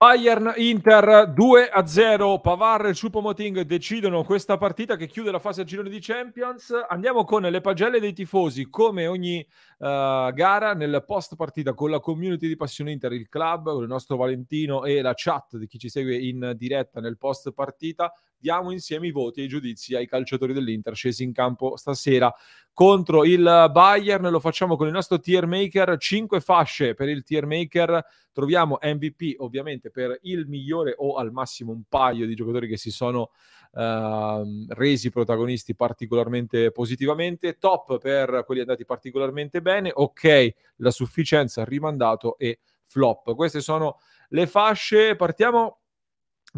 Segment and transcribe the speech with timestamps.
[0.00, 2.38] Bayern Inter 2 a 0.
[2.38, 6.72] Pavar e Choupo-Moting decidono questa partita che chiude la fase a girone di Champions.
[6.88, 9.44] Andiamo con le pagelle dei tifosi, come ogni
[9.78, 13.88] uh, gara, nel post partita con la community di Passione Inter, il club, con il
[13.88, 18.70] nostro Valentino e la chat di chi ci segue in diretta nel post partita diamo
[18.70, 22.32] insieme i voti e i giudizi ai calciatori dell'Inter scesi in campo stasera
[22.78, 24.30] contro il Bayern.
[24.30, 28.04] Lo facciamo con il nostro tier maker, 5 fasce per il tier maker.
[28.30, 32.92] Troviamo MVP ovviamente per il migliore o al massimo un paio di giocatori che si
[32.92, 33.30] sono
[33.70, 42.38] Uh, resi protagonisti particolarmente positivamente, top per quelli andati particolarmente bene, ok la sufficienza, rimandato
[42.38, 43.34] e flop.
[43.34, 43.98] Queste sono
[44.30, 45.16] le fasce.
[45.16, 45.80] Partiamo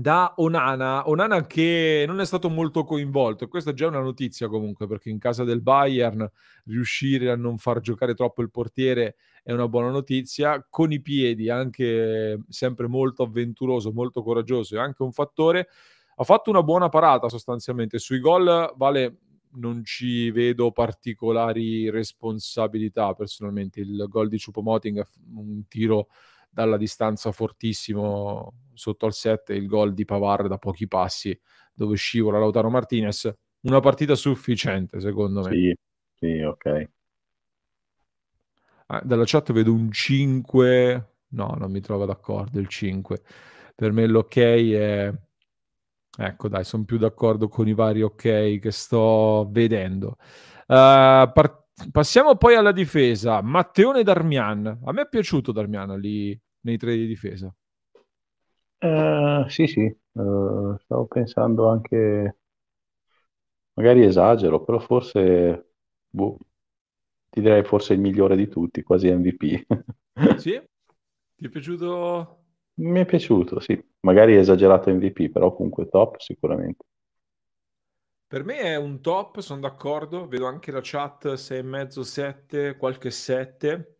[0.00, 4.86] da Onana, Onana che non è stato molto coinvolto, questa è già una notizia comunque
[4.86, 6.28] perché in casa del Bayern
[6.64, 11.50] riuscire a non far giocare troppo il portiere è una buona notizia, con i piedi
[11.50, 15.68] anche sempre molto avventuroso, molto coraggioso, è anche un fattore,
[16.16, 19.18] ha fatto una buona parata sostanzialmente, sui gol vale
[19.52, 26.08] non ci vedo particolari responsabilità personalmente, il gol di Chupomoting un tiro
[26.50, 31.38] dalla distanza fortissimo sotto al 7 il gol di Pavar da pochi passi
[31.74, 35.76] dove scivola Lautaro Martinez una partita sufficiente secondo me sì,
[36.18, 36.88] sì ok
[38.86, 43.22] ah, dalla chat vedo un 5 no non mi trovo d'accordo il 5
[43.74, 45.12] per me l'ok è
[46.18, 50.16] ecco dai sono più d'accordo con i vari ok che sto vedendo
[50.66, 53.40] uh, part- Passiamo poi alla difesa.
[53.40, 54.80] Matteone Darmian.
[54.84, 57.50] A me è piaciuto Darmian lì nei tre di difesa.
[58.82, 59.80] Uh, sì, sì,
[60.12, 62.38] uh, stavo pensando anche,
[63.74, 65.72] magari esagero, però forse,
[66.08, 66.36] boh,
[67.30, 69.66] ti direi forse il migliore di tutti, quasi MVP.
[70.38, 70.60] sì?
[71.36, 72.38] Ti è piaciuto?
[72.80, 73.80] Mi è piaciuto, sì.
[74.00, 76.84] Magari esagerato MVP, però comunque top sicuramente.
[78.26, 80.26] Per me è un top, sono d'accordo.
[80.28, 83.96] Vedo anche la chat 6,5, 7, qualche 7.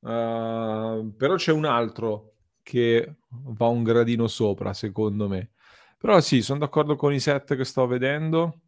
[0.00, 2.31] Uh, ehm, però c'è un altro
[2.62, 5.52] che va un gradino sopra, secondo me.
[5.98, 8.60] Però sì, sono d'accordo con i 7 che sto vedendo.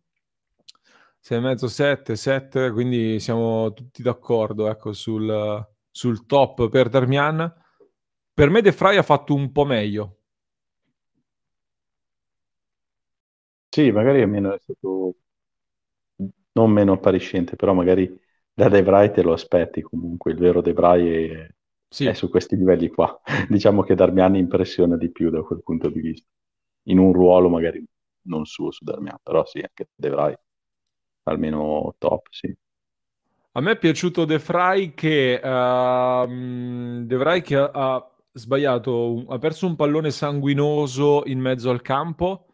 [1.21, 7.53] 6,5, 7, 7, quindi siamo tutti d'accordo ecco, sul, sul top per Darmian.
[8.34, 10.19] Per me De Frey ha fatto un po' meglio.
[13.69, 15.16] Sì, magari è meno è stato
[16.53, 18.09] non meno appariscente, però magari
[18.53, 21.49] da Debray te lo aspetti comunque, il vero Debray è,
[21.94, 22.06] sì.
[22.06, 23.21] è su questi livelli qua.
[23.49, 26.28] diciamo che Darmian impressiona di più da quel punto di vista,
[26.84, 27.84] in un ruolo magari
[28.27, 30.34] non suo su Darmian, però sì, anche Debray
[31.25, 32.54] almeno top, sì.
[33.56, 36.27] A me è piaciuto De Vrij che, uh,
[37.04, 42.47] De Vrij che ha, ha sbagliato, ha perso un pallone sanguinoso in mezzo al campo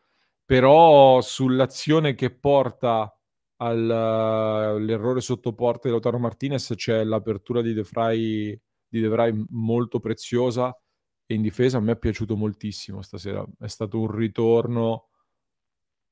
[0.51, 3.17] però sull'azione che porta
[3.59, 8.59] all'errore sotto porta di Lautaro Martinez c'è l'apertura di De Vrij,
[8.91, 10.77] di De Vrij molto preziosa
[11.25, 13.47] e in difesa a me è piaciuto moltissimo stasera.
[13.59, 15.09] È stato un ritorno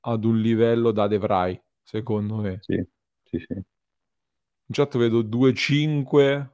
[0.01, 2.59] ad un livello da De Vrij secondo me.
[2.61, 2.83] Sì,
[3.23, 3.53] sì, sì.
[3.53, 3.65] in
[4.71, 6.49] chat vedo 2-5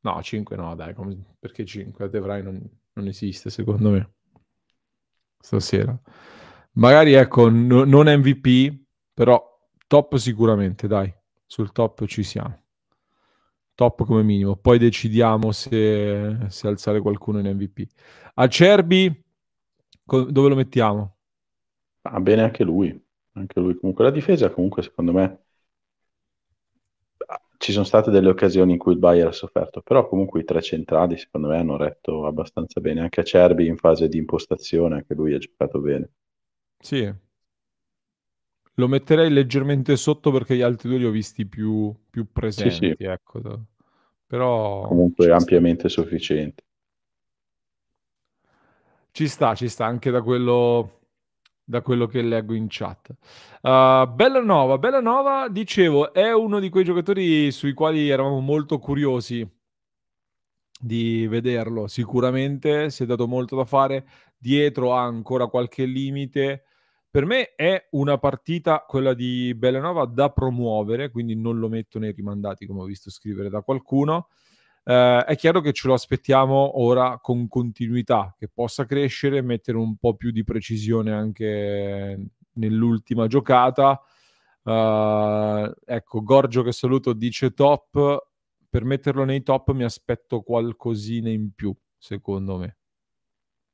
[0.00, 1.36] no 5 no dai come...
[1.38, 2.60] perché 5 De Vrij non,
[2.94, 4.14] non esiste secondo me
[5.44, 5.96] stasera.
[6.72, 8.74] Magari ecco, no, non MVP,
[9.12, 9.42] però
[9.86, 11.12] top sicuramente, dai,
[11.46, 12.63] sul top ci siamo.
[13.74, 17.86] Top come minimo, poi decidiamo se, se alzare qualcuno in MVP.
[18.34, 19.24] Acerbi,
[20.04, 21.16] dove lo mettiamo?
[22.02, 22.96] Va ah, bene anche lui,
[23.32, 23.74] anche lui.
[23.76, 25.44] Comunque la difesa comunque secondo me
[27.64, 30.60] ci sono state delle occasioni in cui il Bayern ha sofferto, però comunque i tre
[30.60, 35.32] centrali secondo me hanno retto abbastanza bene, anche Acerbi in fase di impostazione, anche lui
[35.32, 36.10] ha giocato bene.
[36.78, 37.10] Sì.
[38.74, 42.94] Lo metterei leggermente sotto perché gli altri due li ho visti più, più presenti, sì,
[42.98, 43.04] sì.
[43.04, 43.40] ecco.
[44.26, 44.88] Però...
[44.88, 46.02] Comunque ampiamente sta.
[46.02, 46.62] sufficiente.
[49.12, 51.02] Ci sta, ci sta, anche da quello,
[51.62, 53.14] da quello che leggo in chat.
[53.62, 59.48] Uh, Bellanova, Bellanova, dicevo, è uno di quei giocatori sui quali eravamo molto curiosi
[60.80, 61.86] di vederlo.
[61.86, 64.04] Sicuramente si è dato molto da fare.
[64.36, 66.64] Dietro ha ancora qualche limite.
[67.14, 72.10] Per me è una partita, quella di Bellanova, da promuovere, quindi non lo metto nei
[72.10, 74.30] rimandati, come ho visto scrivere da qualcuno.
[74.82, 79.94] Eh, è chiaro che ce lo aspettiamo ora con continuità, che possa crescere, mettere un
[79.94, 84.00] po' più di precisione anche nell'ultima giocata.
[84.64, 88.26] Uh, ecco, Gorgio che saluto dice top.
[88.68, 92.78] Per metterlo nei top mi aspetto qualcosina in più, secondo me.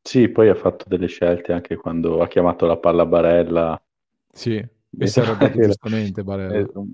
[0.02, 3.80] Sì, poi ha fatto delle scelte anche quando ha chiamato la palla Barella.
[4.32, 4.68] Sì, e
[4.98, 6.68] arrabbiato giustamente Barella.
[6.74, 6.90] Un,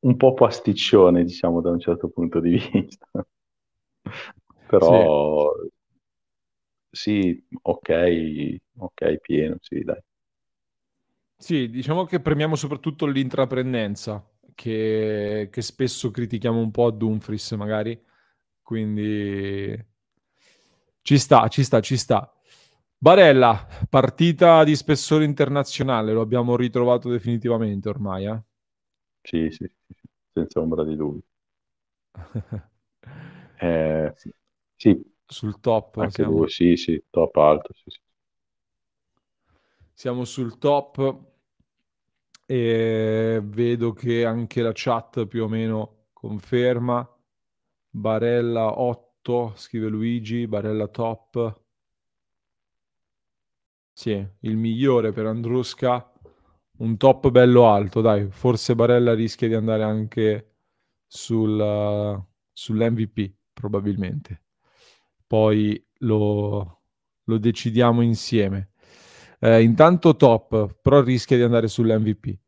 [0.00, 3.06] un po' pasticcione, diciamo, da un certo punto di vista.
[4.66, 5.70] Però sì.
[6.90, 7.90] sì, ok,
[8.78, 10.00] ok, pieno, sì, dai.
[11.36, 18.00] Sì, diciamo che premiamo soprattutto l'intraprendenza, che, che spesso critichiamo un po' a Dumfries magari,
[18.62, 19.76] quindi
[21.02, 22.32] ci sta, ci sta, ci sta.
[23.02, 28.42] Barella, partita di spessore internazionale, lo abbiamo ritrovato definitivamente ormai, eh?
[29.20, 29.94] Sì, sì, sì,
[30.32, 31.24] senza ombra di dubbio.
[33.58, 34.32] eh, sì.
[34.76, 35.14] sì.
[35.26, 35.96] Sul top.
[35.96, 36.38] Anche siamo...
[36.38, 37.98] lui, sì, sì, top alto, sì, sì.
[39.92, 41.24] Siamo sul top
[42.46, 47.04] e vedo che anche la chat più o meno conferma.
[47.90, 51.62] Barella 8, scrive Luigi, Barella top.
[53.94, 56.10] Sì, il migliore per Andrusca,
[56.78, 60.54] un top bello alto, dai, forse Barella rischia di andare anche
[61.06, 64.42] sul, uh, sull'MVP, probabilmente.
[65.26, 66.82] Poi lo,
[67.24, 68.70] lo decidiamo insieme.
[69.38, 72.38] Eh, intanto top, però rischia di andare sull'MVP.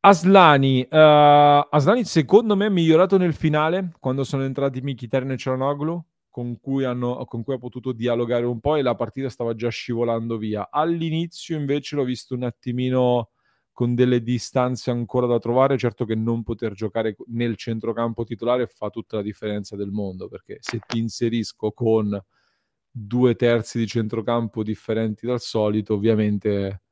[0.00, 6.04] Aslani, uh, Aslani secondo me è migliorato nel finale quando sono entrati Mkhitaryan e Cianoglu
[6.36, 9.70] con cui, hanno, con cui ha potuto dialogare un po' e la partita stava già
[9.70, 10.68] scivolando via.
[10.70, 13.30] All'inizio invece l'ho visto un attimino
[13.72, 18.90] con delle distanze ancora da trovare, certo che non poter giocare nel centrocampo titolare fa
[18.90, 22.22] tutta la differenza del mondo, perché se ti inserisco con
[22.90, 26.82] due terzi di centrocampo differenti dal solito, ovviamente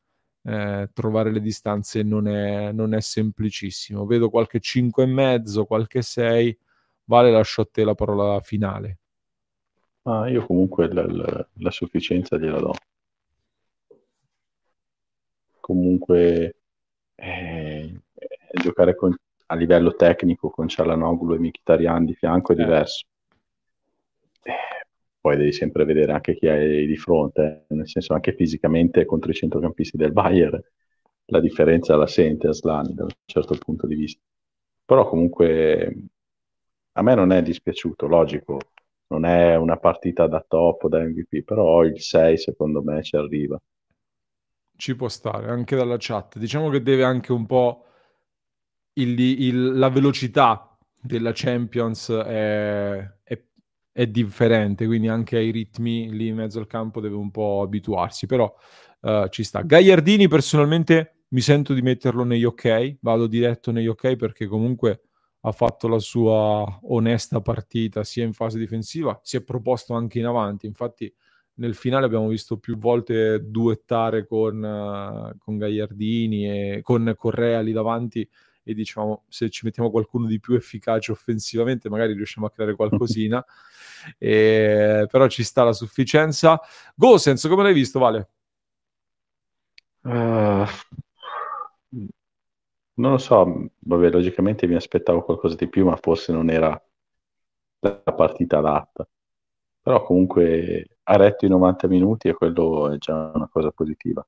[0.42, 4.06] eh, trovare le distanze non è, non è semplicissimo.
[4.06, 6.58] Vedo qualche 5 e mezzo, qualche 6.
[7.04, 9.00] Vale, lascio a te la parola finale.
[10.06, 12.74] Ah, io comunque la, la, la sufficienza gliela do.
[15.60, 16.56] Comunque
[17.14, 18.00] eh,
[18.62, 19.14] giocare con,
[19.46, 22.58] a livello tecnico con Cialanoglu e Mkhitaryan di fianco è eh.
[22.58, 23.04] diverso
[25.24, 29.34] poi devi sempre vedere anche chi hai di fronte, nel senso anche fisicamente contro i
[29.34, 30.62] centrocampisti del Bayern
[31.26, 34.20] la differenza la sente Aslani da un certo punto di vista.
[34.84, 35.96] Però comunque
[36.92, 38.58] a me non è dispiaciuto, logico,
[39.08, 43.60] non è una partita da top, da MVP, però il 6 secondo me ci arriva.
[44.76, 46.38] Ci può stare, anche dalla chat.
[46.38, 47.84] Diciamo che deve anche un po'
[48.94, 53.44] il, il, la velocità della Champions è, è
[53.94, 58.26] è differente, quindi anche ai ritmi lì in mezzo al campo deve un po' abituarsi,
[58.26, 58.52] però
[59.02, 59.60] uh, ci sta.
[59.60, 65.02] Gagliardini personalmente mi sento di metterlo negli ok, vado diretto negli ok perché comunque
[65.46, 70.24] ha fatto la sua onesta partita sia in fase difensiva, si è proposto anche in
[70.24, 71.12] avanti, infatti
[71.56, 77.72] nel finale abbiamo visto più volte duettare con, uh, con Gagliardini e con Correa lì
[77.72, 78.28] davanti
[78.66, 83.44] e diciamo se ci mettiamo qualcuno di più efficace offensivamente magari riusciamo a creare qualcosina.
[84.18, 86.60] E, però ci sta la sufficienza.
[86.94, 88.28] Gosens come l'hai visto Vale?
[90.02, 90.66] Uh,
[92.94, 96.80] non lo so vabbè logicamente mi aspettavo qualcosa di più ma forse non era
[97.80, 99.06] la partita adatta
[99.80, 104.26] però comunque ha retto i 90 minuti e quello è già una cosa positiva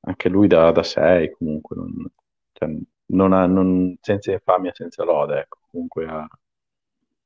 [0.00, 2.10] anche lui da 6 comunque non,
[2.52, 2.68] cioè,
[3.06, 5.58] non ha, non, senza infamia, senza lode, ecco.
[5.70, 6.26] Comunque ha...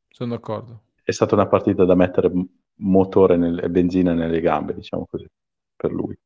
[0.08, 0.82] Sono d'accordo.
[1.02, 2.30] È stata una partita da mettere
[2.76, 5.28] motore e benzina nelle gambe, diciamo così,
[5.76, 6.18] per lui.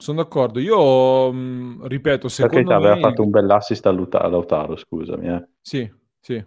[0.00, 0.60] Sono d'accordo.
[0.60, 2.74] Io mh, ripeto, secondo Perché me...
[2.74, 5.28] aveva fatto un bell'assist a Lautaro, scusami.
[5.28, 5.48] Eh.
[5.60, 6.42] Sì, sì.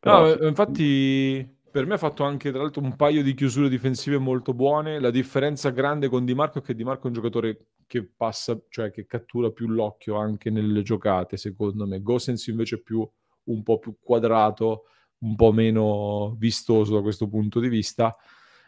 [0.00, 0.46] Però, no, sì.
[0.46, 4.98] infatti per me ha fatto anche tra l'altro un paio di chiusure difensive molto buone.
[4.98, 8.60] La differenza grande con Di Marco è che Di Marco è un giocatore che passa,
[8.68, 12.02] cioè che cattura più l'occhio anche nelle giocate, secondo me.
[12.02, 13.08] Gosens invece è più
[13.44, 14.86] un po' più quadrato,
[15.18, 18.16] un po' meno vistoso da questo punto di vista.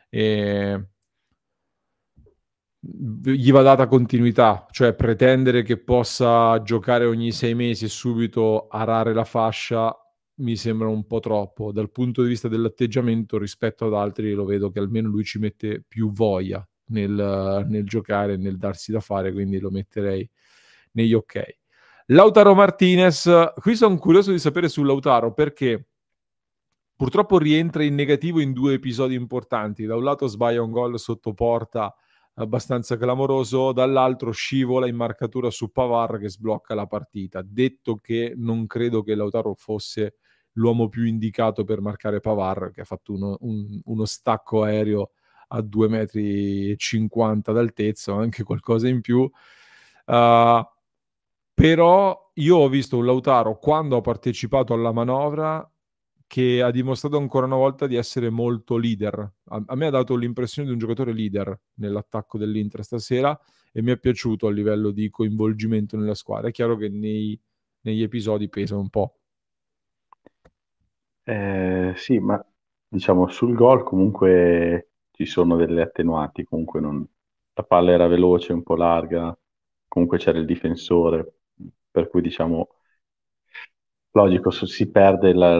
[0.09, 0.85] E
[2.81, 9.13] gli va data continuità, cioè pretendere che possa giocare ogni sei mesi e subito arare
[9.13, 9.95] la fascia
[10.37, 11.73] mi sembra un po' troppo.
[11.73, 15.85] Dal punto di vista dell'atteggiamento rispetto ad altri lo vedo che almeno lui ci mette
[15.87, 20.29] più voglia nel, nel giocare, nel darsi da fare, quindi lo metterei
[20.93, 21.59] negli ok.
[22.07, 25.87] Lautaro Martinez, qui sono curioso di sapere su Lautaro perché
[26.97, 29.85] purtroppo rientra in negativo in due episodi importanti.
[29.85, 31.95] Da un lato sbaglia un gol sotto porta
[32.43, 37.43] abbastanza clamoroso, dall'altro scivola in marcatura su Pavar che sblocca la partita.
[37.43, 40.15] Detto che non credo che Lautaro fosse
[40.53, 45.11] l'uomo più indicato per marcare Pavar, che ha fatto uno, un, uno stacco aereo
[45.49, 46.77] a 2,50 metri
[47.53, 49.21] d'altezza, anche qualcosa in più.
[50.07, 50.67] Uh,
[51.53, 55.70] però io ho visto un Lautaro quando ha partecipato alla manovra
[56.31, 59.19] che ha dimostrato ancora una volta di essere molto leader.
[59.47, 63.37] A, a me ha dato l'impressione di un giocatore leader nell'attacco dell'Inter stasera
[63.73, 66.47] e mi è piaciuto a livello di coinvolgimento nella squadra.
[66.47, 67.37] È chiaro che nei,
[67.81, 69.17] negli episodi pesa un po'.
[71.25, 72.41] Eh, sì, ma
[72.87, 77.05] diciamo sul gol comunque ci sono delle attenuanti, comunque non...
[77.55, 79.37] la palla era veloce, un po' larga,
[79.89, 81.39] comunque c'era il difensore,
[81.91, 82.69] per cui diciamo
[84.13, 85.59] logico si perde la,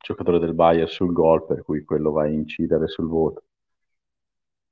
[0.00, 3.44] giocatore del Bayern sul gol, per cui quello va a incidere sul voto.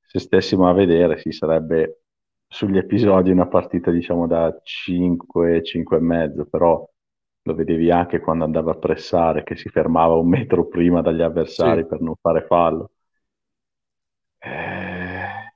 [0.01, 2.03] Se stessimo a vedere, si sarebbe
[2.49, 6.89] sugli episodi una partita diciamo da 5, 5 e mezzo, però
[7.43, 11.83] lo vedevi anche quando andava a pressare, che si fermava un metro prima dagli avversari
[11.83, 11.87] sì.
[11.89, 12.91] per non fare fallo.
[14.41, 15.53] Eh,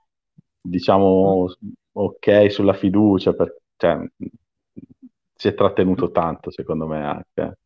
[0.60, 1.46] diciamo
[1.92, 3.98] ok sulla fiducia, per, cioè,
[5.34, 7.58] si è trattenuto tanto secondo me anche.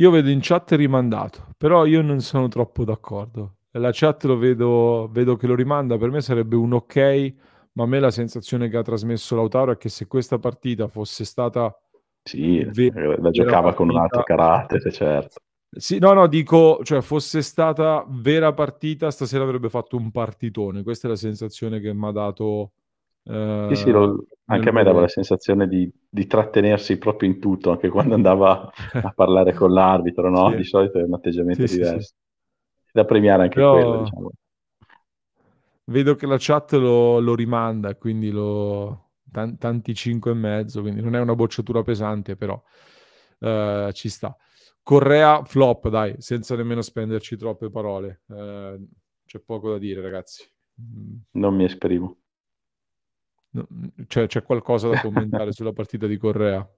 [0.00, 3.56] Io vedo in chat rimandato, però io non sono troppo d'accordo.
[3.72, 7.34] La chat lo vedo, vedo che lo rimanda, per me sarebbe un ok,
[7.72, 11.26] ma a me la sensazione che ha trasmesso Lautaro è che se questa partita fosse
[11.26, 11.78] stata...
[12.22, 15.40] Sì, vera, la giocava partita, con un altro carattere, certo.
[15.68, 20.82] Sì, no, no, dico, cioè fosse stata vera partita, stasera avrebbe fatto un partitone.
[20.82, 22.72] Questa è la sensazione che mi ha dato.
[23.30, 27.38] Eh, sì, sì, lo, anche a me dava la sensazione di, di, trattenersi proprio in
[27.38, 30.50] tutto, anche quando andava a parlare con l'arbitro, no?
[30.50, 30.56] Sì.
[30.56, 32.14] Di solito è un atteggiamento sì, diverso.
[32.92, 33.72] Da premiare anche Però...
[33.72, 34.30] quello, diciamo.
[35.84, 41.14] Vedo che la chat lo, lo rimanda, quindi lo, tanti 5 e mezzo, quindi non
[41.14, 42.60] è una bocciatura pesante, però
[43.40, 44.36] uh, ci sta.
[44.82, 48.22] Correa flop, dai, senza nemmeno spenderci troppe parole.
[48.28, 48.80] Eh,
[49.26, 50.48] c'è poco da dire, ragazzi.
[50.80, 51.16] Mm.
[51.32, 52.19] Non mi esprimo.
[53.52, 53.66] No,
[54.06, 56.68] cioè, c'è qualcosa da commentare sulla partita di Correa?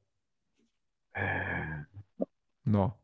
[2.64, 2.98] No.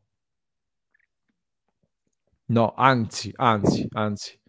[2.45, 4.39] No, anzi, anzi, anzi.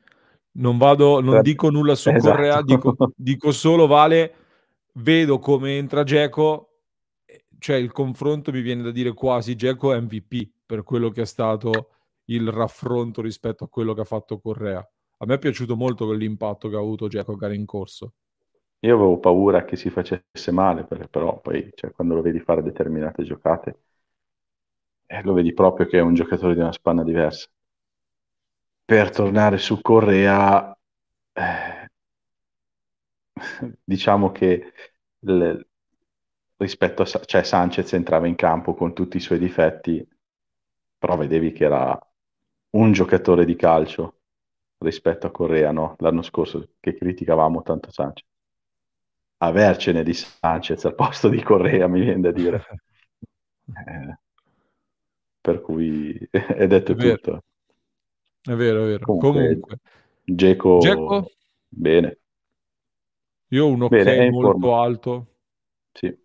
[0.52, 2.34] Non vado, non dico nulla su esatto.
[2.34, 4.34] Correa, dico, dico solo, Vale,
[4.94, 6.70] vedo come entra Geco
[7.60, 11.90] cioè il confronto mi viene da dire quasi Geco MVP per quello che è stato
[12.24, 14.78] il raffronto rispetto a quello che ha fatto Correa.
[14.78, 18.14] A me è piaciuto molto quell'impatto che ha avuto Geco a gara in corso.
[18.80, 23.22] Io avevo paura che si facesse male, però poi cioè, quando lo vedi fare determinate
[23.22, 23.80] giocate,
[25.08, 27.46] eh, lo vedi proprio che è un giocatore di una spanna diversa.
[28.84, 30.76] Per tornare su Correa,
[31.32, 31.88] eh,
[33.84, 34.72] diciamo che
[35.20, 35.66] le,
[36.56, 40.06] rispetto a cioè Sanchez entrava in campo con tutti i suoi difetti,
[40.98, 41.98] però vedevi che era
[42.76, 44.20] un giocatore di calcio
[44.78, 45.96] rispetto a Correa, no?
[45.98, 48.26] L'anno scorso che criticavamo tanto Sanchez.
[49.42, 52.64] Avercene di Sanchez al posto di Correa, mi viene da dire.
[53.72, 54.18] Eh,
[55.40, 57.44] per cui è detto è tutto.
[58.42, 59.06] È vero, è vero.
[59.06, 59.78] Comunque.
[60.24, 61.30] Geco, Geco?
[61.68, 62.18] bene.
[63.48, 65.26] Io ho un ok bene, molto alto.
[65.92, 66.18] Sì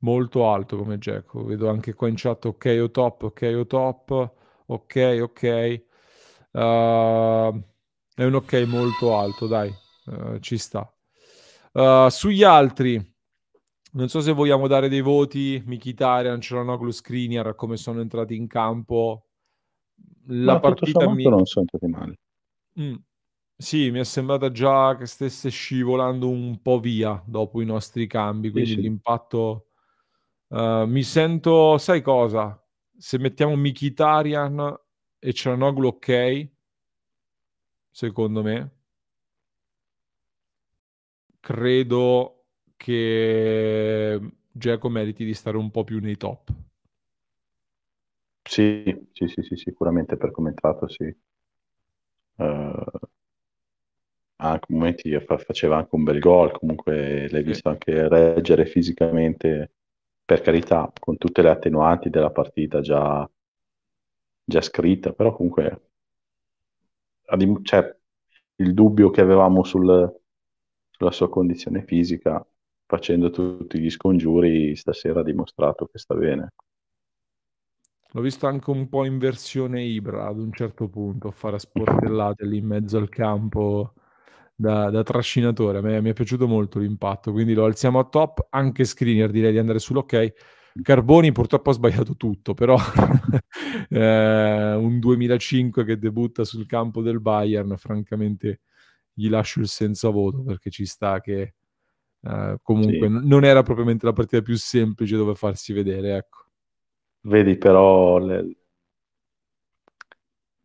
[0.00, 1.44] molto alto come Jacko.
[1.44, 4.32] Vedo anche qua in chat ok o top, ok o top,
[4.66, 5.82] ok, ok.
[6.50, 7.62] Uh,
[8.14, 9.72] è un ok molto alto, dai,
[10.06, 10.90] uh, ci sta.
[11.78, 13.14] Uh, sugli altri,
[13.92, 19.26] non so se vogliamo dare dei voti, Mkhitaryan, Cialanoglu, Skriniar, come sono entrati in campo.
[20.26, 21.22] La Ma partita mi...
[21.24, 22.18] non sono entrati male.
[22.80, 22.96] Mm.
[23.56, 28.50] Sì, mi è sembrata già che stesse scivolando un po' via dopo i nostri cambi,
[28.50, 28.80] quindi sì, sì.
[28.82, 29.68] l'impatto
[30.48, 32.58] Uh, mi sento, sai cosa?
[32.96, 34.74] Se mettiamo Mikitarian
[35.18, 36.48] e Cianoglu ok,
[37.90, 38.77] secondo me,
[41.40, 42.44] credo
[42.76, 46.52] che Geco meriti di stare un po' più nei top.
[48.42, 51.14] Sì, sì, sì, sì sicuramente per entrato, sì.
[52.36, 52.82] Uh,
[54.36, 57.48] anche momenti faceva anche un bel gol, comunque l'hai sì.
[57.48, 59.72] visto anche reggere fisicamente
[60.24, 63.28] per carità, con tutte le attenuanti della partita già,
[64.44, 65.80] già scritta, però comunque
[67.62, 67.96] cioè,
[68.56, 70.17] il dubbio che avevamo sul,
[70.98, 72.44] sulla sua condizione fisica,
[72.84, 76.52] facendo tutti gli scongiuri, stasera ha dimostrato che sta bene.
[78.12, 82.56] L'ho visto anche un po' in versione Ibra ad un certo punto, fare sportellate lì
[82.56, 83.92] in mezzo al campo
[84.56, 85.82] da, da trascinatore.
[85.82, 88.48] Me mi è piaciuto molto l'impatto, quindi lo alziamo a top.
[88.50, 90.32] Anche Screener direi di andare sull'ok.
[90.82, 92.76] Carboni purtroppo ha sbagliato tutto, però
[93.90, 98.62] eh, un 2005 che debutta sul campo del Bayern, francamente
[99.18, 101.54] gli lascio il senza voto perché ci sta che
[102.20, 103.26] eh, comunque sì.
[103.26, 106.44] non era propriamente la partita più semplice dove farsi vedere, ecco.
[107.22, 108.56] Vedi però le...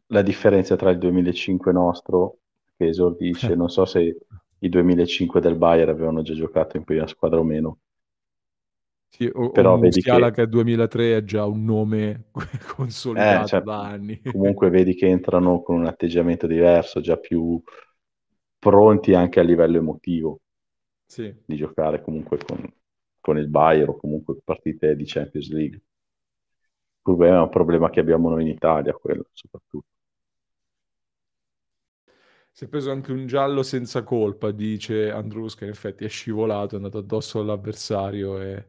[0.08, 2.38] la differenza tra il 2005 nostro
[2.78, 4.18] che esordisce, non so se
[4.60, 7.80] i 2005 del Bayern avevano già giocato in prima squadra o meno,
[9.16, 10.42] sì, o, Però o Musiala che...
[10.42, 12.30] che 2003 è già un nome
[12.76, 14.20] consolidato eh, cioè, da anni.
[14.24, 17.62] comunque vedi che entrano con un atteggiamento diverso, già più
[18.64, 20.40] pronti anche a livello emotivo
[21.06, 21.36] sì.
[21.46, 22.66] di giocare comunque con,
[23.20, 25.82] con il Bayern o comunque partite di Champions League.
[27.02, 29.88] Problema è un problema che abbiamo noi in Italia, quello soprattutto.
[32.50, 36.76] Si è preso anche un giallo senza colpa, dice Andrus, che in effetti è scivolato,
[36.76, 38.68] è andato addosso all'avversario e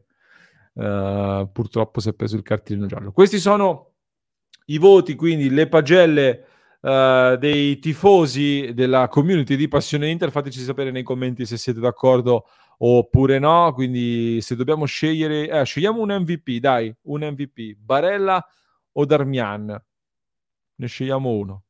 [0.75, 3.13] Uh, purtroppo si è preso il cartellino giallo.
[3.13, 3.93] Questi sono
[4.65, 6.45] i voti, quindi le pagelle
[6.85, 10.29] uh, dei tifosi della community di Passione Inter.
[10.29, 12.45] Fateci sapere nei commenti se siete d'accordo
[12.77, 13.73] oppure no.
[13.73, 18.45] Quindi se dobbiamo scegliere, eh, scegliamo un MVP, dai, un MVP, Barella
[18.91, 19.83] o Darmian?
[20.75, 21.63] Ne scegliamo uno.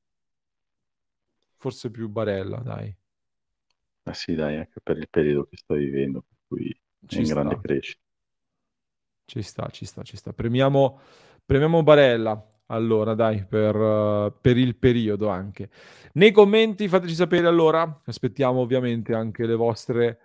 [1.56, 2.94] Forse più Barella, dai.
[4.04, 7.26] Ah sì, dai, anche per il periodo che sto vivendo, per cui Ci è in
[7.26, 7.34] sta.
[7.34, 8.04] grande crescita.
[9.26, 10.34] Ci sta, ci sta, ci sta.
[10.34, 11.00] Premiamo,
[11.44, 12.46] premiamo Barella.
[12.68, 15.70] Allora, dai, per, uh, per, il periodo anche.
[16.14, 20.20] Nei commenti fateci sapere allora, aspettiamo ovviamente anche le vostre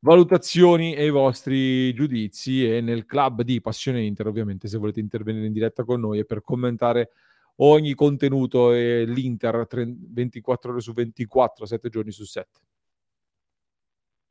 [0.00, 5.46] valutazioni e i vostri giudizi e nel club di Passione Inter ovviamente se volete intervenire
[5.46, 7.10] in diretta con noi e per commentare
[7.56, 12.60] ogni contenuto e l'Inter 24 ore su 24, 7 giorni su 7.